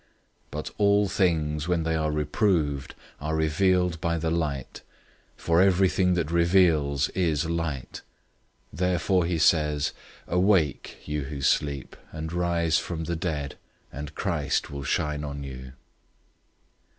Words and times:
005:013 0.01 0.07
But 0.49 0.71
all 0.79 1.07
things, 1.07 1.67
when 1.67 1.83
they 1.83 1.93
are 1.93 2.11
reproved, 2.11 2.95
are 3.19 3.35
revealed 3.35 4.01
by 4.01 4.17
the 4.17 4.31
light, 4.31 4.81
for 5.37 5.61
everything 5.61 6.15
that 6.15 6.31
reveals 6.31 7.09
is 7.09 7.47
light. 7.47 8.01
005:014 8.73 8.77
Therefore 8.79 9.25
he 9.25 9.37
says, 9.37 9.91
"Awake, 10.27 10.97
you 11.05 11.25
who 11.25 11.39
sleep, 11.41 11.95
and 12.11 12.33
arise 12.33 12.79
from 12.79 13.03
the 13.03 13.15
dead, 13.15 13.57
and 13.93 14.15
Christ 14.15 14.71
will 14.71 14.81
shine 14.83 15.23
on 15.23 15.43
you." 15.43 15.73